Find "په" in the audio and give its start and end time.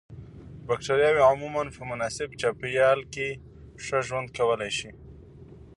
1.77-1.81